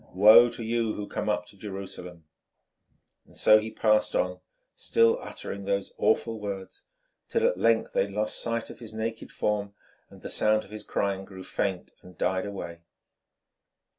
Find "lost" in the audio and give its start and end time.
8.07-8.41